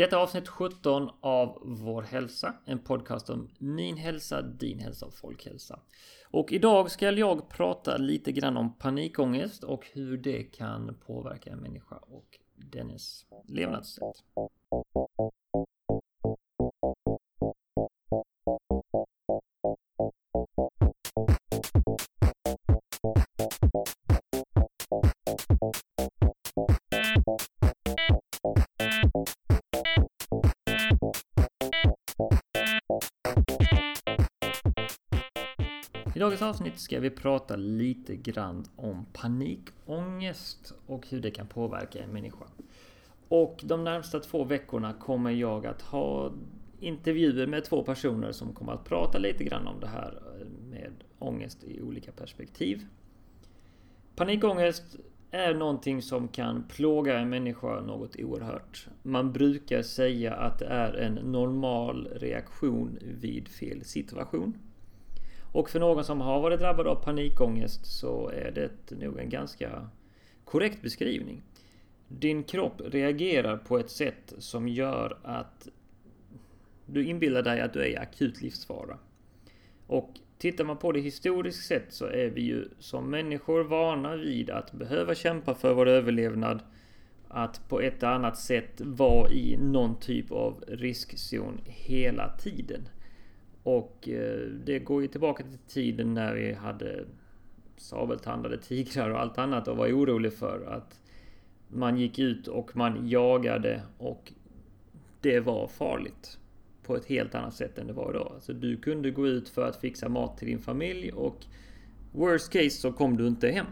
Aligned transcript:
Detta 0.00 0.16
är 0.16 0.20
avsnitt 0.20 0.48
17 0.48 1.10
av 1.20 1.62
Vår 1.64 2.02
hälsa, 2.02 2.54
en 2.64 2.78
podcast 2.78 3.30
om 3.30 3.48
min 3.58 3.96
hälsa, 3.96 4.42
din 4.42 4.78
hälsa 4.78 5.06
och 5.06 5.14
folkhälsa. 5.14 5.80
Och 6.30 6.52
idag 6.52 6.90
ska 6.90 7.10
jag 7.10 7.48
prata 7.48 7.96
lite 7.96 8.32
grann 8.32 8.56
om 8.56 8.78
panikångest 8.78 9.64
och 9.64 9.86
hur 9.92 10.16
det 10.16 10.42
kan 10.42 10.98
påverka 11.06 11.50
en 11.50 11.58
människa 11.58 11.96
och 11.96 12.38
dennes 12.56 13.26
levnadssätt. 13.48 14.02
I 36.20 36.22
dagens 36.22 36.42
avsnitt 36.42 36.78
ska 36.78 37.00
vi 37.00 37.10
prata 37.10 37.56
lite 37.56 38.16
grann 38.16 38.64
om 38.76 39.06
panikångest 39.12 40.72
och 40.86 41.06
hur 41.08 41.20
det 41.20 41.30
kan 41.30 41.46
påverka 41.46 42.02
en 42.02 42.12
människa. 42.12 42.44
Och 43.28 43.60
de 43.64 43.84
närmsta 43.84 44.20
två 44.20 44.44
veckorna 44.44 44.92
kommer 44.92 45.30
jag 45.30 45.66
att 45.66 45.82
ha 45.82 46.32
intervjuer 46.80 47.46
med 47.46 47.64
två 47.64 47.82
personer 47.82 48.32
som 48.32 48.52
kommer 48.52 48.72
att 48.72 48.84
prata 48.84 49.18
lite 49.18 49.44
grann 49.44 49.66
om 49.66 49.80
det 49.80 49.86
här 49.86 50.22
eh, 50.40 50.46
med 50.70 50.92
ångest 51.18 51.64
i 51.64 51.80
olika 51.80 52.12
perspektiv. 52.12 52.86
Panikångest 54.16 54.96
är 55.30 55.54
någonting 55.54 56.02
som 56.02 56.28
kan 56.28 56.64
plåga 56.68 57.18
en 57.18 57.28
människa 57.28 57.80
något 57.80 58.16
oerhört. 58.16 58.88
Man 59.02 59.32
brukar 59.32 59.82
säga 59.82 60.34
att 60.34 60.58
det 60.58 60.66
är 60.66 60.92
en 60.92 61.14
normal 61.14 62.08
reaktion 62.12 62.98
vid 63.02 63.48
fel 63.48 63.84
situation. 63.84 64.54
Och 65.52 65.70
för 65.70 65.80
någon 65.80 66.04
som 66.04 66.20
har 66.20 66.40
varit 66.40 66.60
drabbad 66.60 66.86
av 66.86 66.94
panikångest 66.94 67.86
så 67.86 68.28
är 68.28 68.50
det 68.50 68.96
nog 68.96 69.18
en 69.18 69.28
ganska 69.28 69.88
korrekt 70.44 70.82
beskrivning. 70.82 71.42
Din 72.08 72.42
kropp 72.42 72.80
reagerar 72.84 73.56
på 73.56 73.78
ett 73.78 73.90
sätt 73.90 74.34
som 74.38 74.68
gör 74.68 75.18
att 75.22 75.68
du 76.86 77.04
inbillar 77.04 77.42
dig 77.42 77.60
att 77.60 77.72
du 77.72 77.80
är 77.80 77.88
i 77.88 77.96
akut 77.96 78.42
livsfara. 78.42 78.98
Och 79.86 80.10
tittar 80.38 80.64
man 80.64 80.76
på 80.76 80.92
det 80.92 81.00
historiskt 81.00 81.66
sett 81.66 81.92
så 81.92 82.06
är 82.06 82.30
vi 82.30 82.40
ju 82.40 82.68
som 82.78 83.10
människor 83.10 83.64
vana 83.64 84.16
vid 84.16 84.50
att 84.50 84.72
behöva 84.72 85.14
kämpa 85.14 85.54
för 85.54 85.74
vår 85.74 85.88
överlevnad. 85.88 86.62
Att 87.28 87.68
på 87.68 87.80
ett 87.80 88.02
eller 88.02 88.12
annat 88.12 88.38
sätt 88.38 88.80
vara 88.80 89.30
i 89.30 89.56
någon 89.56 90.00
typ 90.00 90.32
av 90.32 90.64
riskzon 90.68 91.60
hela 91.64 92.36
tiden. 92.36 92.80
Och 93.62 94.08
eh, 94.08 94.48
det 94.64 94.78
går 94.78 95.02
ju 95.02 95.08
tillbaka 95.08 95.42
till 95.42 95.58
tiden 95.58 96.14
när 96.14 96.34
vi 96.34 96.52
hade 96.52 97.04
sabeltandade 97.76 98.58
tigrar 98.58 99.10
och 99.10 99.20
allt 99.20 99.38
annat 99.38 99.68
och 99.68 99.76
var 99.76 99.86
orolig 99.86 100.32
för 100.32 100.64
att 100.66 101.00
man 101.68 101.98
gick 101.98 102.18
ut 102.18 102.48
och 102.48 102.76
man 102.76 103.08
jagade 103.08 103.82
och 103.98 104.32
det 105.20 105.40
var 105.40 105.68
farligt 105.68 106.38
på 106.82 106.96
ett 106.96 107.06
helt 107.06 107.34
annat 107.34 107.54
sätt 107.54 107.78
än 107.78 107.86
det 107.86 107.92
var 107.92 108.10
idag. 108.10 108.32
Alltså 108.34 108.52
du 108.52 108.76
kunde 108.76 109.10
gå 109.10 109.26
ut 109.26 109.48
för 109.48 109.68
att 109.68 109.76
fixa 109.76 110.08
mat 110.08 110.38
till 110.38 110.48
din 110.48 110.58
familj 110.58 111.12
och 111.12 111.36
worst 112.12 112.52
case 112.52 112.70
så 112.70 112.92
kom 112.92 113.16
du 113.16 113.26
inte 113.26 113.48
hem. 113.48 113.66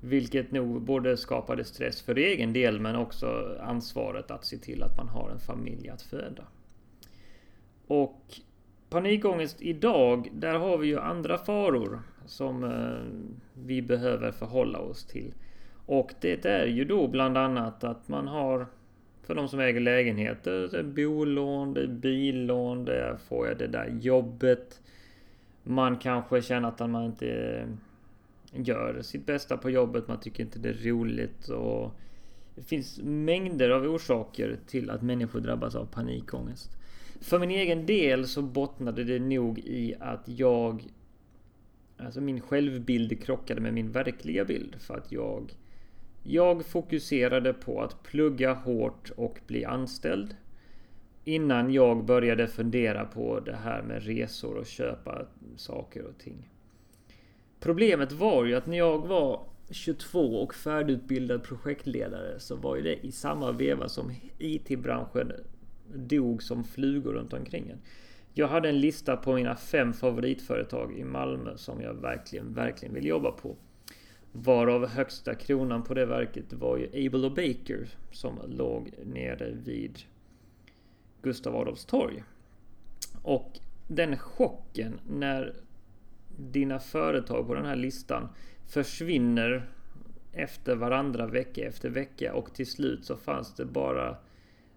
Vilket 0.00 0.52
nog 0.52 0.82
både 0.82 1.16
skapade 1.16 1.64
stress 1.64 2.02
för 2.02 2.14
egen 2.14 2.52
del 2.52 2.80
men 2.80 2.96
också 2.96 3.56
ansvaret 3.60 4.30
att 4.30 4.44
se 4.44 4.58
till 4.58 4.82
att 4.82 4.96
man 4.96 5.08
har 5.08 5.30
en 5.30 5.40
familj 5.40 5.88
att 5.88 6.02
föda. 6.02 6.42
Och 7.86 8.40
panikångest 8.90 9.62
idag, 9.62 10.30
där 10.32 10.54
har 10.54 10.78
vi 10.78 10.86
ju 10.86 10.98
andra 10.98 11.38
faror 11.38 12.02
som 12.26 12.64
eh, 12.64 13.30
vi 13.54 13.82
behöver 13.82 14.32
förhålla 14.32 14.78
oss 14.78 15.04
till. 15.04 15.34
Och 15.86 16.14
det 16.20 16.44
är 16.44 16.66
ju 16.66 16.84
då 16.84 17.08
bland 17.08 17.38
annat 17.38 17.84
att 17.84 18.08
man 18.08 18.28
har 18.28 18.66
för 19.22 19.34
de 19.34 19.48
som 19.48 19.60
äger 19.60 19.80
lägenheter, 19.80 20.68
det 20.70 20.78
är 20.78 20.82
bolån, 20.82 21.74
det 21.74 21.80
är 21.82 21.86
billån, 21.86 22.84
det 22.84 23.00
är, 23.00 23.16
får 23.16 23.46
jag 23.46 23.58
det 23.58 23.66
där 23.66 23.98
jobbet. 24.00 24.80
Man 25.62 25.96
kanske 25.96 26.42
känner 26.42 26.68
att 26.68 26.90
man 26.90 27.04
inte 27.04 27.66
gör 28.52 29.02
sitt 29.02 29.26
bästa 29.26 29.56
på 29.56 29.70
jobbet, 29.70 30.08
man 30.08 30.20
tycker 30.20 30.42
inte 30.42 30.58
det 30.58 30.68
är 30.68 30.90
roligt 30.90 31.48
och 31.48 31.90
det 32.54 32.62
finns 32.62 33.00
mängder 33.02 33.70
av 33.70 33.82
orsaker 33.82 34.58
till 34.66 34.90
att 34.90 35.02
människor 35.02 35.40
drabbas 35.40 35.74
av 35.74 35.84
panikångest. 35.84 36.79
För 37.20 37.38
min 37.38 37.50
egen 37.50 37.86
del 37.86 38.28
så 38.28 38.42
bottnade 38.42 39.04
det 39.04 39.18
nog 39.18 39.58
i 39.58 39.94
att 40.00 40.28
jag... 40.28 40.84
Alltså 41.96 42.20
min 42.20 42.40
självbild 42.40 43.22
krockade 43.22 43.60
med 43.60 43.74
min 43.74 43.92
verkliga 43.92 44.44
bild 44.44 44.76
för 44.80 44.94
att 44.94 45.12
jag... 45.12 45.52
Jag 46.22 46.66
fokuserade 46.66 47.52
på 47.52 47.82
att 47.82 48.02
plugga 48.02 48.52
hårt 48.52 49.10
och 49.16 49.40
bli 49.46 49.64
anställd. 49.64 50.36
Innan 51.24 51.72
jag 51.72 52.04
började 52.04 52.46
fundera 52.46 53.04
på 53.04 53.40
det 53.40 53.56
här 53.56 53.82
med 53.82 54.02
resor 54.04 54.54
och 54.56 54.66
köpa 54.66 55.26
saker 55.56 56.04
och 56.04 56.18
ting. 56.18 56.48
Problemet 57.60 58.12
var 58.12 58.44
ju 58.44 58.54
att 58.54 58.66
när 58.66 58.78
jag 58.78 59.06
var 59.06 59.44
22 59.70 60.18
och 60.20 60.54
färdigutbildad 60.54 61.42
projektledare 61.42 62.40
så 62.40 62.56
var 62.56 62.76
ju 62.76 62.82
det 62.82 63.06
i 63.06 63.12
samma 63.12 63.52
veva 63.52 63.88
som 63.88 64.12
IT-branschen 64.38 65.32
dog 65.94 66.42
som 66.42 66.64
flugor 66.64 67.12
runt 67.12 67.32
omkring 67.32 67.70
en. 67.70 67.78
Jag 68.34 68.48
hade 68.48 68.68
en 68.68 68.80
lista 68.80 69.16
på 69.16 69.34
mina 69.34 69.56
fem 69.56 69.92
favoritföretag 69.92 70.98
i 70.98 71.04
Malmö 71.04 71.56
som 71.56 71.80
jag 71.80 71.94
verkligen, 71.94 72.54
verkligen 72.54 72.94
vill 72.94 73.06
jobba 73.06 73.30
på. 73.30 73.56
Varav 74.32 74.86
högsta 74.86 75.34
kronan 75.34 75.82
på 75.82 75.94
det 75.94 76.06
verket 76.06 76.52
var 76.52 76.76
ju 76.76 77.06
Able 77.06 77.30
Baker 77.30 77.88
som 78.10 78.38
låg 78.48 78.90
nere 79.04 79.50
vid 79.50 79.98
Gustav 81.22 81.56
Adolfs 81.56 81.84
torg. 81.84 82.22
Och 83.22 83.58
den 83.88 84.16
chocken 84.18 85.00
när 85.08 85.54
dina 86.36 86.78
företag 86.78 87.46
på 87.46 87.54
den 87.54 87.64
här 87.64 87.76
listan 87.76 88.28
försvinner 88.66 89.68
efter 90.32 90.76
varandra 90.76 91.26
vecka 91.26 91.66
efter 91.66 91.90
vecka 91.90 92.34
och 92.34 92.54
till 92.54 92.66
slut 92.66 93.04
så 93.04 93.16
fanns 93.16 93.54
det 93.54 93.64
bara 93.64 94.16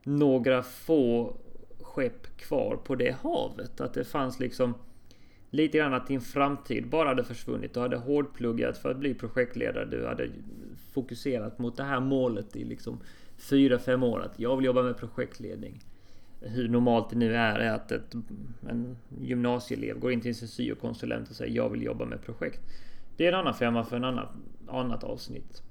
några 0.03 0.63
få 0.63 1.35
skepp 1.81 2.37
kvar 2.37 2.75
på 2.75 2.95
det 2.95 3.15
havet. 3.21 3.81
Att 3.81 3.93
det 3.93 4.03
fanns 4.03 4.39
liksom 4.39 4.73
lite 5.49 5.77
grann 5.77 5.93
att 5.93 6.07
din 6.07 6.21
framtid 6.21 6.89
bara 6.89 7.09
hade 7.09 7.23
försvunnit. 7.23 7.73
Du 7.73 7.79
hade 7.79 7.97
hårdpluggat 7.97 8.77
för 8.77 8.91
att 8.91 8.97
bli 8.97 9.13
projektledare. 9.13 9.85
Du 9.85 10.05
hade 10.05 10.29
fokuserat 10.93 11.59
mot 11.59 11.77
det 11.77 11.83
här 11.83 11.99
målet 11.99 12.55
i 12.55 12.63
liksom 12.63 12.99
4-5 13.37 14.05
år. 14.05 14.21
Att 14.21 14.39
jag 14.39 14.55
vill 14.55 14.65
jobba 14.65 14.81
med 14.81 14.97
projektledning. 14.97 15.79
Hur 16.41 16.69
normalt 16.69 17.09
det 17.09 17.15
nu 17.15 17.35
är, 17.35 17.59
är 17.59 17.71
att 17.71 17.91
ett, 17.91 18.13
en 18.69 18.97
gymnasieelev 19.21 19.99
går 19.99 20.11
in 20.11 20.21
till 20.21 20.35
sin 20.35 20.47
syokonsulent 20.47 21.29
och 21.29 21.35
säger 21.35 21.55
jag 21.55 21.69
vill 21.69 21.83
jobba 21.83 22.05
med 22.05 22.21
projekt. 22.21 22.61
Det 23.17 23.25
är 23.25 23.33
en 23.33 23.39
annan 23.39 23.53
femma 23.53 23.83
för 23.83 23.95
en 23.95 24.03
annan, 24.03 24.27
annat 24.67 25.03
avsnitt. 25.03 25.63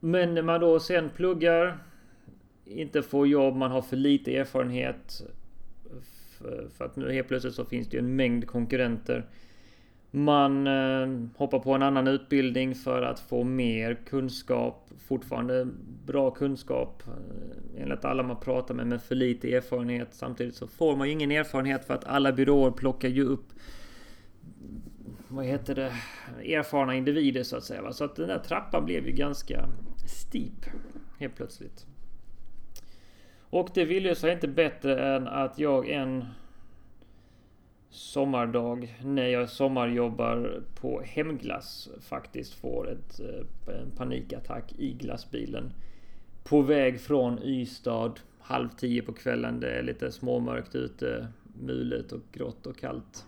Men 0.00 0.34
när 0.34 0.42
man 0.42 0.60
då 0.60 0.80
sen 0.80 1.10
pluggar 1.10 1.78
inte 2.64 3.02
får 3.02 3.26
jobb, 3.26 3.56
man 3.56 3.70
har 3.70 3.82
för 3.82 3.96
lite 3.96 4.36
erfarenhet. 4.36 5.22
För 6.76 6.84
att 6.84 6.96
nu 6.96 7.12
helt 7.12 7.28
plötsligt 7.28 7.54
så 7.54 7.64
finns 7.64 7.88
det 7.88 7.96
ju 7.96 7.98
en 7.98 8.16
mängd 8.16 8.46
konkurrenter. 8.46 9.26
Man 10.10 10.66
eh, 10.66 11.28
hoppar 11.36 11.58
på 11.58 11.72
en 11.72 11.82
annan 11.82 12.06
utbildning 12.06 12.74
för 12.74 13.02
att 13.02 13.20
få 13.20 13.44
mer 13.44 13.94
kunskap. 13.94 14.90
Fortfarande 14.98 15.68
bra 16.06 16.30
kunskap 16.30 17.02
eh, 17.06 17.82
enligt 17.82 18.04
alla 18.04 18.22
man 18.22 18.40
pratar 18.40 18.74
med, 18.74 18.86
men 18.86 19.00
för 19.00 19.14
lite 19.14 19.54
erfarenhet. 19.54 20.08
Samtidigt 20.10 20.54
så 20.54 20.66
får 20.66 20.96
man 20.96 21.06
ju 21.06 21.12
ingen 21.12 21.30
erfarenhet 21.30 21.84
för 21.84 21.94
att 21.94 22.04
alla 22.04 22.32
byråer 22.32 22.70
plockar 22.70 23.08
ju 23.08 23.24
upp 23.24 23.52
vad 25.28 25.44
heter 25.44 25.74
det, 25.74 25.92
erfarna 26.54 26.94
individer 26.94 27.42
så 27.42 27.56
att 27.56 27.64
säga. 27.64 27.92
Så 27.92 28.04
att 28.04 28.16
den 28.16 28.28
där 28.28 28.38
trappan 28.38 28.84
blev 28.84 29.06
ju 29.06 29.12
ganska 29.12 29.68
steep 30.06 30.66
helt 31.18 31.36
plötsligt. 31.36 31.86
Och 33.52 33.68
det 33.74 33.84
ville 33.84 34.14
sig 34.14 34.32
inte 34.32 34.48
bättre 34.48 35.16
än 35.16 35.28
att 35.28 35.58
jag 35.58 35.88
en 35.88 36.24
sommardag 37.90 38.96
när 39.04 39.26
jag 39.26 39.50
sommarjobbar 39.50 40.62
på 40.80 41.00
hemglass 41.00 41.88
faktiskt 42.00 42.54
får 42.54 42.90
ett, 42.90 43.20
eh, 43.20 43.74
en 43.80 43.90
panikattack 43.90 44.72
i 44.78 44.92
glassbilen. 44.92 45.72
På 46.44 46.62
väg 46.62 47.00
från 47.00 47.42
Ystad 47.42 48.12
halv 48.40 48.68
tio 48.68 49.02
på 49.02 49.12
kvällen. 49.12 49.60
Det 49.60 49.70
är 49.70 49.82
lite 49.82 50.12
småmörkt 50.12 50.74
ute, 50.74 51.28
mulet 51.60 52.12
och 52.12 52.22
grått 52.32 52.66
och 52.66 52.78
kallt. 52.78 53.26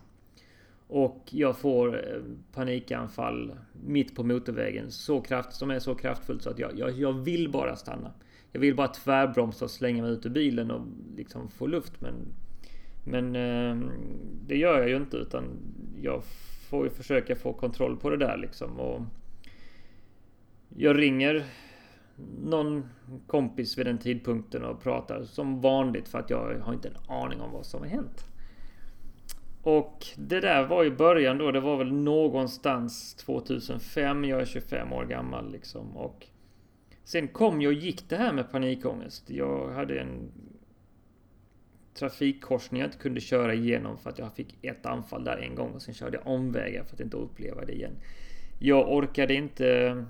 Och 0.89 1.23
jag 1.31 1.59
får 1.59 1.97
eh, 1.97 2.23
panikanfall 2.53 3.53
mitt 3.87 4.17
på 4.17 4.23
motorvägen 4.23 4.91
så 4.91 5.21
kraft, 5.21 5.53
som 5.53 5.71
är 5.71 5.79
så 5.79 5.95
kraftfullt 5.95 6.43
så 6.43 6.51
att 6.51 6.59
jag, 6.59 6.79
jag, 6.79 6.91
jag 6.91 7.13
vill 7.13 7.51
bara 7.51 7.77
stanna. 7.77 8.13
Jag 8.55 8.61
vill 8.61 8.75
bara 8.75 8.89
tvärbromsa 8.89 9.65
och 9.65 9.71
slänga 9.71 10.03
mig 10.03 10.13
ut 10.13 10.27
ur 10.27 10.31
bilen 10.31 10.71
och 10.71 10.87
liksom 11.17 11.49
få 11.49 11.67
luft. 11.67 11.93
Men, 12.01 12.15
men 13.05 13.37
eh, 13.37 13.91
det 14.47 14.57
gör 14.57 14.79
jag 14.79 14.89
ju 14.89 14.97
inte 14.97 15.17
utan 15.17 15.45
jag 16.03 16.25
får 16.71 16.85
ju 16.85 16.91
försöka 16.91 17.37
få 17.37 17.53
kontroll 17.53 17.97
på 17.97 18.11
det 18.11 18.17
där 18.17 18.37
liksom. 18.37 18.81
Och 18.81 19.03
jag 20.77 20.99
ringer 20.99 21.45
någon 22.45 22.89
kompis 23.27 23.79
vid 23.79 23.87
den 23.87 23.99
tidpunkten 23.99 24.65
och 24.65 24.83
pratar 24.83 25.23
som 25.23 25.61
vanligt 25.61 26.09
för 26.09 26.19
att 26.19 26.31
jag 26.31 26.59
har 26.59 26.73
inte 26.73 26.89
en 26.89 27.11
aning 27.17 27.41
om 27.41 27.53
vad 27.53 27.67
som 27.67 27.81
har 27.81 27.89
hänt. 27.89 28.25
Och 29.63 30.07
det 30.17 30.41
där 30.41 30.67
var 30.67 30.83
ju 30.83 30.97
början 30.97 31.39
då. 31.39 31.51
Det 31.51 31.61
var 31.61 31.77
väl 31.77 31.93
någonstans 31.93 33.15
2005. 33.15 34.25
Jag 34.25 34.41
är 34.41 34.45
25 34.45 34.93
år 34.93 35.05
gammal 35.05 35.53
liksom. 35.53 35.97
Och 35.97 36.27
sen 37.05 37.29
kom 37.29 37.61
jag 37.61 37.71
och 37.71 37.79
gick 37.79 38.09
det 38.09 38.17
här 38.17 38.33
med 38.33 38.51
panikångest. 38.51 39.31
Jag 39.31 39.71
hade 39.71 40.01
en 40.01 40.33
trafikkorsning 41.95 42.81
jag 42.81 42.89
inte 42.89 42.99
kunde 42.99 43.21
köra 43.21 43.55
igenom 43.55 43.99
för 43.99 44.11
att 44.11 44.19
jag 44.19 44.35
fick 44.35 44.65
ett 44.65 44.87
anfall 44.87 45.25
där 45.25 45.37
en 45.37 45.55
gång 45.55 45.71
och 45.71 45.83
sen 45.83 45.95
körde 45.95 46.17
jag 46.17 46.27
omvägar 46.27 46.85
för 46.85 46.95
att 46.95 47.01
inte 47.01 47.17
uppleva 47.17 47.65
det 47.65 47.73
igen. 47.73 47.97
Jag 48.59 48.93
orkade 48.93 49.35
inte 49.35 50.05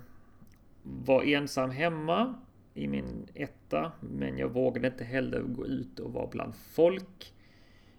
vara 0.82 1.24
ensam 1.24 1.70
hemma 1.70 2.34
i 2.74 2.88
min 2.88 3.26
etta, 3.34 3.92
men 4.00 4.38
jag 4.38 4.48
vågade 4.48 4.86
inte 4.86 5.04
heller 5.04 5.40
gå 5.40 5.66
ut 5.66 6.00
och 6.00 6.12
vara 6.12 6.26
bland 6.26 6.54
folk. 6.54 7.32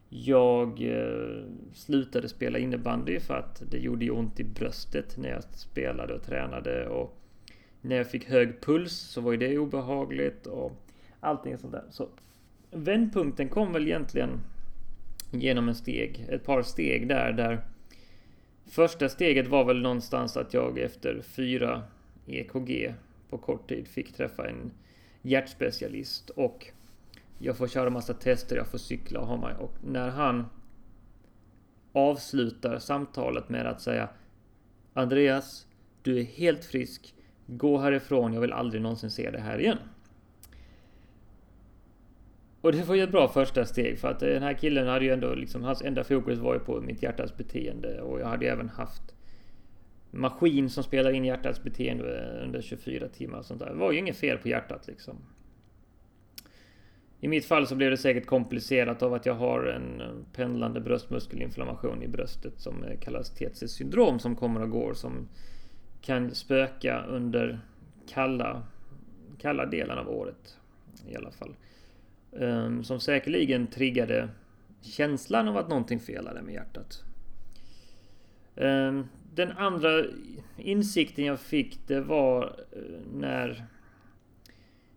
Jag 0.09 0.81
eh, 0.81 1.45
slutade 1.73 2.29
spela 2.29 2.57
innebandy 2.57 3.19
för 3.19 3.33
att 3.33 3.63
det 3.71 3.77
gjorde 3.77 4.11
ont 4.11 4.39
i 4.39 4.43
bröstet 4.43 5.17
när 5.17 5.29
jag 5.29 5.43
spelade 5.43 6.13
och 6.13 6.23
tränade 6.23 6.87
och 6.87 7.24
när 7.85 7.95
jag 7.95 8.11
fick 8.11 8.29
hög 8.29 8.61
puls 8.61 8.93
så 8.93 9.21
var 9.21 9.31
ju 9.31 9.37
det 9.37 9.57
obehagligt 9.57 10.47
och 10.47 10.71
allting 11.19 11.57
sånt 11.57 11.73
där. 11.73 11.83
Så 11.89 12.09
vändpunkten 12.71 13.49
kom 13.49 13.73
väl 13.73 13.87
egentligen 13.87 14.29
genom 15.31 15.69
en 15.69 15.75
steg, 15.75 16.25
ett 16.29 16.43
par 16.43 16.63
steg 16.63 17.07
där, 17.07 17.31
där 17.31 17.61
första 18.65 19.09
steget 19.09 19.47
var 19.47 19.65
väl 19.65 19.81
någonstans 19.81 20.37
att 20.37 20.53
jag 20.53 20.79
efter 20.79 21.21
fyra 21.21 21.83
EKG 22.27 22.93
på 23.29 23.37
kort 23.37 23.69
tid 23.69 23.87
fick 23.87 24.13
träffa 24.13 24.49
en 24.49 24.71
hjärtspecialist 25.21 26.29
och 26.29 26.67
jag 27.39 27.57
får 27.57 27.67
köra 27.67 27.89
massa 27.89 28.13
tester, 28.13 28.55
jag 28.55 28.67
får 28.67 28.77
cykla 28.77 29.19
och 29.19 29.27
ha 29.27 29.37
mig. 29.37 29.55
Och 29.59 29.73
när 29.83 30.09
han 30.09 30.45
avslutar 31.93 32.79
samtalet 32.79 33.49
med 33.49 33.65
att 33.67 33.81
säga 33.81 34.09
Andreas, 34.93 35.67
du 36.01 36.19
är 36.19 36.23
helt 36.23 36.65
frisk. 36.65 37.15
Gå 37.45 37.77
härifrån, 37.77 38.33
jag 38.33 38.41
vill 38.41 38.53
aldrig 38.53 38.81
någonsin 38.81 39.11
se 39.11 39.31
det 39.31 39.39
här 39.39 39.59
igen. 39.59 39.77
Och 42.61 42.71
det 42.71 42.83
var 42.83 42.95
ju 42.95 43.03
ett 43.03 43.11
bra 43.11 43.27
första 43.27 43.65
steg 43.65 43.99
för 43.99 44.07
att 44.07 44.19
den 44.19 44.43
här 44.43 44.53
killen 44.53 44.87
hade 44.87 45.05
ju 45.05 45.11
ändå 45.11 45.35
liksom, 45.35 45.63
hans 45.63 45.81
enda 45.81 46.03
fokus 46.03 46.39
var 46.39 46.53
ju 46.53 46.59
på 46.59 46.81
mitt 46.81 47.03
hjärtas 47.03 47.37
beteende 47.37 48.01
och 48.01 48.19
jag 48.19 48.27
hade 48.27 48.45
ju 48.45 48.51
även 48.51 48.69
haft 48.69 49.15
maskin 50.11 50.69
som 50.69 50.83
spelar 50.83 51.11
in 51.11 51.25
hjärtats 51.25 51.63
beteende 51.63 52.39
under 52.43 52.61
24 52.61 53.07
timmar 53.07 53.37
och 53.37 53.45
sånt 53.45 53.59
där. 53.59 53.69
Det 53.69 53.75
var 53.75 53.91
ju 53.91 53.99
inget 53.99 54.17
fel 54.17 54.37
på 54.37 54.47
hjärtat 54.47 54.87
liksom. 54.87 55.17
I 57.19 57.27
mitt 57.27 57.45
fall 57.45 57.67
så 57.67 57.75
blev 57.75 57.91
det 57.91 57.97
säkert 57.97 58.25
komplicerat 58.25 59.03
av 59.03 59.13
att 59.13 59.25
jag 59.25 59.33
har 59.33 59.65
en 59.65 60.01
pendlande 60.33 60.81
bröstmuskelinflammation 60.81 62.03
i 62.03 62.07
bröstet 62.07 62.59
som 62.59 62.85
kallas 63.01 63.29
TTC 63.29 63.67
syndrom 63.67 64.19
som 64.19 64.35
kommer 64.35 64.61
och 64.61 64.69
går 64.69 64.93
som 64.93 65.27
kan 66.05 66.35
spöka 66.35 67.03
under 67.03 67.59
kalla, 68.07 68.63
kalla 69.37 69.65
delen 69.65 69.97
av 69.97 70.09
året 70.09 70.57
i 71.07 71.15
alla 71.15 71.31
fall. 71.31 71.55
Um, 72.31 72.83
som 72.83 72.99
säkerligen 72.99 73.67
triggade 73.67 74.29
känslan 74.81 75.47
av 75.47 75.57
att 75.57 75.69
någonting 75.69 75.99
felade 75.99 76.41
med 76.41 76.53
hjärtat. 76.53 77.03
Um, 78.55 79.09
den 79.35 79.51
andra 79.51 80.03
insikten 80.57 81.25
jag 81.25 81.39
fick 81.39 81.87
det 81.87 82.01
var 82.01 82.43
eh, 82.71 82.81
när 83.13 83.65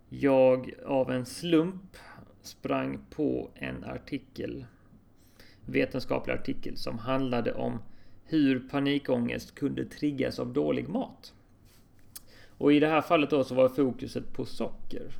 jag 0.08 0.74
av 0.86 1.10
en 1.10 1.26
slump 1.26 1.96
sprang 2.42 2.98
på 3.10 3.50
en 3.54 3.84
artikel, 3.84 4.66
vetenskaplig 5.64 6.34
artikel 6.34 6.76
som 6.76 6.98
handlade 6.98 7.52
om 7.52 7.78
hur 8.28 8.60
panikångest 8.70 9.54
kunde 9.54 9.84
triggas 9.84 10.38
av 10.38 10.52
dålig 10.52 10.88
mat. 10.88 11.34
Och 12.58 12.72
i 12.72 12.80
det 12.80 12.86
här 12.86 13.00
fallet 13.00 13.30
då 13.30 13.44
så 13.44 13.54
var 13.54 13.68
fokuset 13.68 14.32
på 14.32 14.44
socker. 14.44 15.12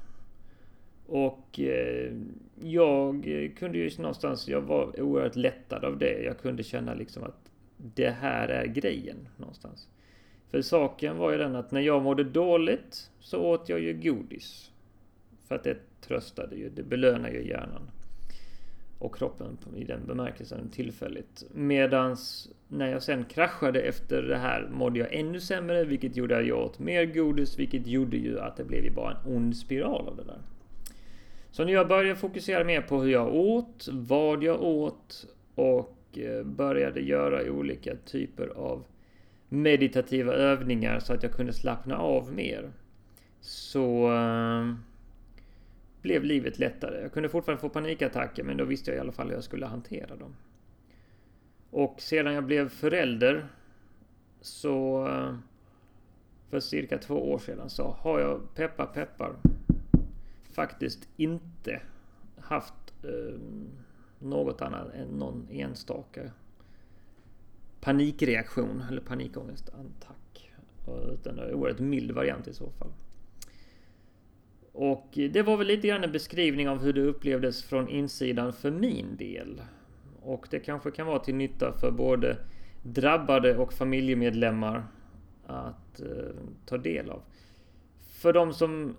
Och 1.06 1.60
eh, 1.60 2.12
jag 2.60 3.24
kunde 3.58 3.78
ju 3.78 3.90
någonstans, 3.98 4.48
jag 4.48 4.60
var 4.60 5.00
oerhört 5.00 5.36
lättad 5.36 5.84
av 5.84 5.98
det. 5.98 6.22
Jag 6.22 6.38
kunde 6.38 6.62
känna 6.62 6.94
liksom 6.94 7.22
att 7.24 7.50
det 7.76 8.10
här 8.10 8.48
är 8.48 8.66
grejen 8.66 9.28
någonstans. 9.36 9.88
För 10.50 10.62
saken 10.62 11.16
var 11.16 11.32
ju 11.32 11.38
den 11.38 11.56
att 11.56 11.70
när 11.70 11.80
jag 11.80 12.02
mådde 12.02 12.24
dåligt 12.24 13.10
så 13.20 13.42
åt 13.42 13.68
jag 13.68 13.80
ju 13.80 13.92
godis. 13.92 14.70
För 15.46 15.54
att 15.54 15.64
det 15.64 15.76
tröstade 16.00 16.56
ju, 16.56 16.70
det 16.70 16.82
belönar 16.82 17.30
ju 17.30 17.48
hjärnan. 17.48 17.90
Och 18.98 19.14
kroppen 19.14 19.58
i 19.76 19.84
den 19.84 20.06
bemärkelsen 20.06 20.70
tillfälligt. 20.70 21.44
Medans 21.54 22.50
när 22.68 22.90
jag 22.90 23.02
sen 23.02 23.24
kraschade 23.24 23.80
efter 23.80 24.22
det 24.22 24.36
här 24.36 24.68
mådde 24.70 24.98
jag 24.98 25.14
ännu 25.14 25.40
sämre, 25.40 25.84
vilket 25.84 26.16
gjorde 26.16 26.38
att 26.38 26.46
jag 26.46 26.58
åt 26.58 26.78
mer 26.78 27.04
godis, 27.04 27.58
vilket 27.58 27.86
gjorde 27.86 28.16
ju 28.16 28.40
att 28.40 28.56
det 28.56 28.64
blev 28.64 28.84
ju 28.84 28.90
bara 28.90 29.10
en 29.10 29.34
ond 29.34 29.56
spiral 29.56 30.08
av 30.08 30.16
det 30.16 30.24
där. 30.24 30.38
Så 31.50 31.64
när 31.64 31.72
jag 31.72 31.88
började 31.88 32.16
fokusera 32.16 32.64
mer 32.64 32.80
på 32.80 33.02
hur 33.02 33.10
jag 33.10 33.34
åt, 33.34 33.88
vad 33.92 34.42
jag 34.42 34.62
åt 34.62 35.26
och 35.54 36.18
eh, 36.18 36.44
började 36.44 37.00
göra 37.00 37.52
olika 37.52 37.96
typer 37.96 38.46
av 38.48 38.84
meditativa 39.48 40.32
övningar 40.32 41.00
så 41.00 41.12
att 41.12 41.22
jag 41.22 41.32
kunde 41.32 41.52
slappna 41.52 41.98
av 41.98 42.32
mer. 42.32 42.72
Så 43.40 44.12
eh, 44.14 44.74
blev 46.02 46.24
livet 46.24 46.58
lättare. 46.58 47.02
Jag 47.02 47.12
kunde 47.12 47.28
fortfarande 47.28 47.60
få 47.60 47.68
panikattacker 47.68 48.42
men 48.42 48.56
då 48.56 48.64
visste 48.64 48.90
jag 48.90 48.98
i 48.98 49.00
alla 49.00 49.12
fall 49.12 49.26
hur 49.26 49.34
jag 49.34 49.44
skulle 49.44 49.66
hantera 49.66 50.16
dem. 50.16 50.34
Och 51.70 52.00
sedan 52.00 52.34
jag 52.34 52.44
blev 52.44 52.68
förälder 52.68 53.48
så 54.40 55.04
för 56.50 56.60
cirka 56.60 56.98
två 56.98 57.32
år 57.32 57.38
sedan 57.38 57.70
så 57.70 57.96
har 58.00 58.20
jag 58.20 58.54
peppar 58.54 58.86
peppar 58.86 59.36
faktiskt 60.52 61.08
inte 61.16 61.80
haft 62.40 62.74
eh, 63.04 63.40
något 64.18 64.62
annat 64.62 64.94
än 64.94 65.08
någon 65.08 65.48
enstaka 65.50 66.30
panikreaktion 67.80 68.84
eller 68.90 69.00
panikångestattack. 69.00 70.52
Utan 71.12 71.38
en 71.38 71.54
oerhört 71.54 71.78
mild 71.78 72.10
variant 72.10 72.48
i 72.48 72.54
så 72.54 72.70
fall. 72.70 72.92
Och 74.72 75.08
det 75.12 75.42
var 75.42 75.56
väl 75.56 75.66
lite 75.66 75.88
grann 75.88 76.04
en 76.04 76.12
beskrivning 76.12 76.68
av 76.68 76.82
hur 76.82 76.92
det 76.92 77.00
upplevdes 77.00 77.62
från 77.62 77.88
insidan 77.88 78.52
för 78.52 78.70
min 78.70 79.16
del. 79.16 79.62
Och 80.28 80.46
det 80.50 80.58
kanske 80.58 80.90
kan 80.90 81.06
vara 81.06 81.18
till 81.18 81.34
nytta 81.34 81.72
för 81.72 81.90
både 81.90 82.36
drabbade 82.82 83.56
och 83.56 83.72
familjemedlemmar 83.72 84.86
att 85.46 86.00
eh, 86.00 86.34
ta 86.66 86.76
del 86.76 87.10
av. 87.10 87.22
För 88.00 88.32
de 88.32 88.52
som 88.52 88.96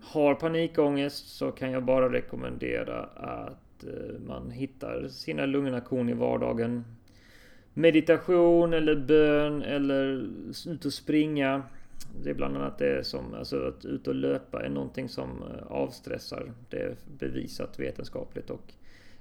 har 0.00 0.34
panikångest 0.34 1.28
så 1.28 1.50
kan 1.50 1.70
jag 1.70 1.84
bara 1.84 2.12
rekommendera 2.12 3.04
att 3.14 3.68
Eh, 3.82 4.20
man 4.26 4.50
hittar 4.50 5.08
sina 5.08 5.46
lugna 5.46 5.80
korn 5.80 6.08
i 6.08 6.14
vardagen. 6.14 6.84
Meditation 7.74 8.72
eller 8.72 8.96
bön 8.96 9.62
eller 9.62 10.28
ut 10.66 10.84
och 10.84 10.92
springa. 10.92 11.62
Det 12.22 12.30
är 12.30 12.34
bland 12.34 12.56
annat 12.56 12.78
det 12.78 13.06
som, 13.06 13.34
alltså 13.34 13.68
att 13.68 13.84
ut 13.84 14.06
och 14.06 14.14
löpa 14.14 14.64
är 14.64 14.68
någonting 14.68 15.08
som 15.08 15.42
eh, 15.42 15.66
avstressar. 15.66 16.52
Det 16.70 16.76
är 16.76 16.94
bevisat 17.18 17.80
vetenskapligt 17.80 18.50
och 18.50 18.72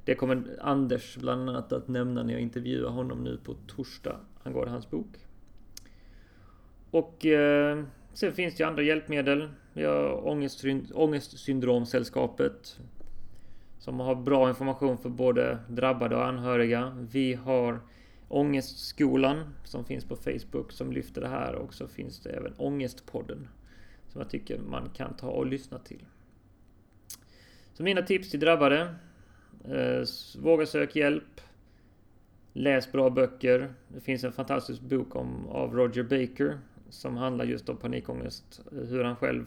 det 0.07 0.15
kommer 0.15 0.43
Anders 0.61 1.17
bland 1.17 1.49
annat 1.49 1.71
att 1.71 1.87
nämna 1.87 2.23
när 2.23 2.33
jag 2.33 2.41
intervjuar 2.41 2.89
honom 2.89 3.23
nu 3.23 3.37
på 3.37 3.53
torsdag 3.53 4.19
angående 4.43 4.71
hans 4.71 4.89
bok. 4.89 5.07
Och 6.91 7.25
eh, 7.25 7.83
sen 8.13 8.33
finns 8.33 8.55
det 8.55 8.63
ju 8.63 8.69
andra 8.69 8.83
hjälpmedel. 8.83 9.49
Vi 9.73 9.83
har 9.83 10.27
ångestsyndromsällskapet 10.93 12.79
som 13.79 13.99
har 13.99 14.15
bra 14.15 14.49
information 14.49 14.97
för 14.97 15.09
både 15.09 15.57
drabbade 15.69 16.15
och 16.15 16.25
anhöriga. 16.25 17.07
Vi 17.11 17.33
har 17.33 17.79
Ångestskolan 18.27 19.53
som 19.63 19.85
finns 19.85 20.05
på 20.05 20.15
Facebook 20.15 20.71
som 20.71 20.91
lyfter 20.91 21.21
det 21.21 21.27
här 21.27 21.55
och 21.55 21.73
så 21.73 21.87
finns 21.87 22.19
det 22.19 22.29
även 22.29 22.53
Ångestpodden 22.57 23.47
som 24.09 24.21
jag 24.21 24.29
tycker 24.29 24.59
man 24.59 24.89
kan 24.89 25.13
ta 25.13 25.29
och 25.29 25.45
lyssna 25.45 25.79
till. 25.79 26.05
Så 27.73 27.83
mina 27.83 28.01
tips 28.01 28.31
till 28.31 28.39
drabbade. 28.39 28.95
Eh, 29.71 30.05
våga 30.41 30.65
sök 30.65 30.95
hjälp. 30.95 31.41
Läs 32.53 32.91
bra 32.91 33.09
böcker. 33.09 33.73
Det 33.87 33.99
finns 33.99 34.23
en 34.23 34.31
fantastisk 34.31 34.81
bok 34.81 35.15
om, 35.15 35.47
av 35.47 35.75
Roger 35.75 36.03
Baker 36.03 36.59
som 36.89 37.17
handlar 37.17 37.45
just 37.45 37.69
om 37.69 37.77
panikångest. 37.77 38.61
Hur 38.71 39.03
han 39.03 39.15
själv 39.15 39.45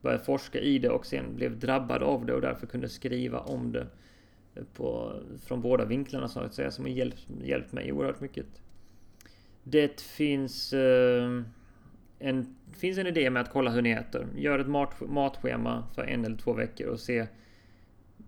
började 0.00 0.24
forska 0.24 0.60
i 0.60 0.78
det 0.78 0.88
och 0.88 1.06
sen 1.06 1.36
blev 1.36 1.58
drabbad 1.58 2.02
av 2.02 2.26
det 2.26 2.34
och 2.34 2.40
därför 2.40 2.66
kunde 2.66 2.88
skriva 2.88 3.38
om 3.38 3.72
det 3.72 3.86
på, 4.74 5.12
från 5.44 5.60
båda 5.60 5.84
vinklarna 5.84 6.28
så 6.28 6.40
att 6.40 6.54
säga, 6.54 6.70
som 6.70 6.84
har 6.84 6.92
hjälpt, 6.92 7.26
hjälpt 7.42 7.72
mig 7.72 7.92
oerhört 7.92 8.20
mycket. 8.20 8.46
Det 9.62 10.00
finns 10.00 10.72
eh, 10.72 11.42
en, 12.18 12.56
finns 12.72 12.98
en 12.98 13.06
idé 13.06 13.30
med 13.30 13.42
att 13.42 13.50
kolla 13.50 13.70
hur 13.70 13.82
ni 13.82 13.90
äter. 13.90 14.26
Gör 14.36 14.58
ett 14.58 14.68
mat, 14.68 15.00
matschema 15.00 15.86
för 15.94 16.02
en 16.02 16.24
eller 16.24 16.36
två 16.36 16.52
veckor 16.52 16.86
och 16.86 17.00
se 17.00 17.26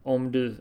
om 0.02 0.32
du 0.32 0.54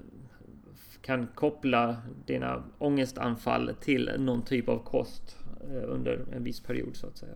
kan 1.06 1.28
koppla 1.28 1.98
dina 2.26 2.64
ångestanfall 2.78 3.72
till 3.82 4.12
någon 4.18 4.46
typ 4.46 4.70
av 4.70 4.84
kost 4.84 5.38
eh, 5.70 5.84
under 5.88 6.26
en 6.34 6.44
viss 6.44 6.60
period 6.60 6.96
så 6.96 7.08
att 7.08 7.18
säga. 7.18 7.34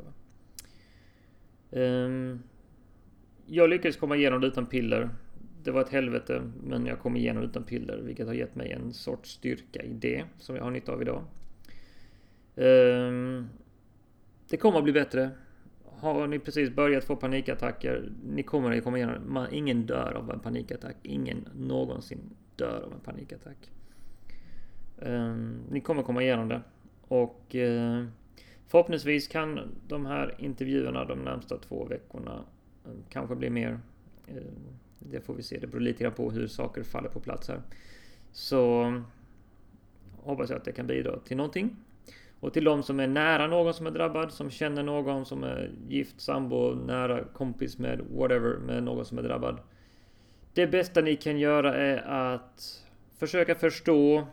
Ehm, 1.72 2.40
jag 3.46 3.70
lyckades 3.70 3.98
komma 3.98 4.16
igenom 4.16 4.42
det 4.42 4.48
utan 4.48 4.66
piller. 4.66 5.10
Det 5.64 5.72
var 5.72 5.82
ett 5.82 5.90
helvete, 5.90 6.42
men 6.64 6.86
jag 6.86 7.00
kom 7.00 7.16
igenom 7.16 7.44
utan 7.44 7.64
piller, 7.64 7.98
vilket 7.98 8.28
har 8.28 8.34
gett 8.34 8.56
mig 8.56 8.72
en 8.72 8.94
sorts 8.94 9.30
styrka 9.30 9.84
i 9.84 9.94
det 9.94 10.24
som 10.38 10.56
jag 10.56 10.64
har 10.64 10.72
nytta 10.72 10.92
av 10.92 11.02
idag. 11.02 11.24
Ehm, 12.56 13.48
det 14.50 14.58
kommer 14.58 14.78
att 14.78 14.84
bli 14.84 14.94
bättre. 14.94 15.30
Har 15.86 16.28
ni 16.28 16.40
precis 16.40 16.76
börjat 16.76 17.04
få 17.04 17.16
panikattacker, 17.16 18.12
ni 18.26 18.44
kommer 18.44 18.78
att 18.78 18.84
komma 18.84 18.98
igenom 18.98 19.48
Ingen 19.52 19.86
dör 19.86 20.14
av 20.14 20.32
en 20.32 20.40
panikattack. 20.40 20.96
Ingen 21.04 21.48
någonsin 21.56 22.36
dör 22.60 22.82
av 22.82 22.94
en 22.94 23.00
panikattack. 23.00 23.72
Ehm, 25.02 25.60
ni 25.70 25.82
kommer 25.82 26.04
komma 26.04 26.24
igenom 26.24 26.48
det. 26.48 26.62
Och 27.08 27.56
eh, 27.56 28.06
förhoppningsvis 28.68 29.28
kan 29.28 29.60
de 29.88 30.06
här 30.06 30.36
intervjuerna 30.38 31.06
de 31.06 31.20
närmsta 31.20 31.58
två 31.58 31.86
veckorna 31.86 32.44
eh, 32.86 32.92
kanske 33.10 33.36
bli 33.36 33.50
mer. 33.50 33.80
Eh, 34.28 34.36
det 35.00 35.22
får 35.22 35.34
vi 35.34 35.44
se. 35.44 35.60
Det 35.60 35.68
beror 35.68 35.82
lite 35.82 36.04
grann 36.04 36.14
på 36.14 36.32
hur 36.32 36.48
saker 36.48 36.84
faller 36.84 37.10
på 37.10 37.20
plats 37.20 37.48
här. 37.48 37.62
Så 38.32 38.94
hoppas 40.18 40.50
jag 40.50 40.58
att 40.58 40.66
det 40.66 40.72
kan 40.72 40.88
bidra 40.88 41.20
till 41.20 41.38
någonting. 41.38 41.76
Och 42.40 42.54
till 42.54 42.64
de 42.64 42.84
som 42.84 43.00
är 43.00 43.08
nära 43.08 43.48
någon 43.48 43.74
som 43.74 43.88
är 43.88 43.92
drabbad, 43.92 44.32
som 44.32 44.50
känner 44.50 44.84
någon 44.84 45.26
som 45.26 45.44
är 45.44 45.72
gift, 45.88 46.22
sambo, 46.22 46.76
nära 46.76 47.24
kompis 47.24 47.78
med 47.78 48.02
whatever 48.12 48.58
med 48.58 48.84
någon 48.84 49.06
som 49.06 49.18
är 49.18 49.24
drabbad. 49.24 49.60
Det 50.54 50.68
bästa 50.68 51.02
ni 51.02 51.16
kan 51.16 51.40
göra 51.40 51.76
är 51.76 51.98
att 51.98 52.86
försöka 53.18 53.56
förstå. 53.56 54.28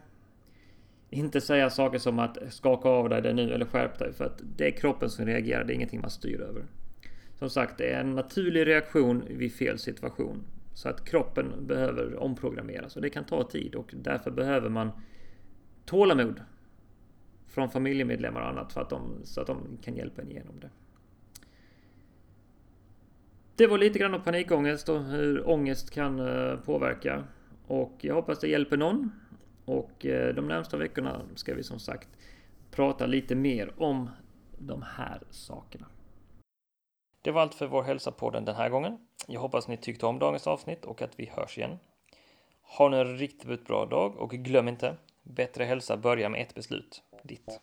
Inte 1.11 1.41
säga 1.41 1.71
saker 1.71 1.99
som 1.99 2.19
att 2.19 2.39
skaka 2.51 2.89
av 2.89 3.09
dig 3.09 3.23
det 3.23 3.33
nu 3.33 3.53
eller 3.53 3.67
skärp 3.67 3.99
dig 3.99 4.13
för 4.13 4.25
att 4.25 4.41
det 4.57 4.67
är 4.67 4.71
kroppen 4.71 5.11
som 5.11 5.27
reagerar, 5.27 5.65
det 5.65 5.73
är 5.73 5.75
ingenting 5.75 6.01
man 6.01 6.11
styr 6.11 6.41
över. 6.41 6.65
Som 7.39 7.51
sagt, 7.51 7.79
det 7.79 7.93
är 7.93 8.01
en 8.01 8.15
naturlig 8.15 8.67
reaktion 8.67 9.25
vid 9.29 9.55
fel 9.55 9.79
situation. 9.79 10.45
Så 10.75 10.89
att 10.89 11.05
kroppen 11.05 11.67
behöver 11.67 12.17
omprogrammeras 12.17 12.97
och 12.97 13.03
det 13.03 13.11
kan 13.11 13.25
ta 13.25 13.43
tid 13.43 13.75
och 13.75 13.95
därför 13.97 14.31
behöver 14.31 14.69
man 14.69 14.91
tålamod 15.85 16.41
från 17.49 17.71
familjemedlemmar 17.71 18.41
och 18.41 18.49
annat 18.49 18.73
för 18.73 18.81
att 18.81 18.91
de, 18.91 19.21
så 19.25 19.41
att 19.41 19.47
de 19.47 19.79
kan 19.83 19.97
hjälpa 19.97 20.23
en 20.23 20.31
igenom 20.31 20.61
det. 20.61 20.71
Det 23.57 23.67
var 23.67 23.79
lite 23.79 23.99
grann 23.99 24.15
om 24.15 24.23
panikångest 24.23 24.89
och 24.89 25.05
hur 25.05 25.49
ångest 25.49 25.91
kan 25.91 26.21
eh, 26.21 26.57
påverka. 26.57 27.25
Och 27.67 27.93
jag 28.01 28.15
hoppas 28.15 28.41
det 28.41 28.49
hjälper 28.49 28.77
någon. 28.77 29.11
Och 29.65 30.07
eh, 30.07 30.35
de 30.35 30.49
närmsta 30.49 30.77
veckorna 30.77 31.23
ska 31.35 31.55
vi 31.55 31.63
som 31.63 31.79
sagt 31.79 32.09
prata 32.71 33.07
lite 33.07 33.35
mer 33.35 33.73
om 33.77 34.11
de 34.59 34.83
här 34.83 35.23
sakerna. 35.31 35.87
Det 37.23 37.31
var 37.31 37.43
allt 37.43 37.55
för 37.55 37.67
vår 37.67 37.83
hälsapodden 37.83 38.45
den 38.45 38.55
här 38.55 38.69
gången. 38.69 38.99
Jag 39.27 39.41
hoppas 39.41 39.69
ni 39.69 39.77
tyckte 39.77 40.07
om 40.07 40.19
dagens 40.19 40.47
avsnitt 40.47 40.85
och 40.85 41.03
att 41.03 41.21
vi 41.21 41.31
hörs 41.37 41.59
igen. 41.59 41.79
Ha 42.63 42.89
nu 42.89 43.01
en 43.01 43.19
riktigt 43.19 43.67
bra 43.67 43.87
dag 43.87 44.17
och 44.17 44.31
glöm 44.31 44.69
inte, 44.69 44.97
bättre 45.23 45.65
hälsa 45.65 45.97
börjar 45.97 46.29
med 46.29 46.43
ett 46.43 46.55
beslut. 46.55 47.03
Ditt. 47.23 47.61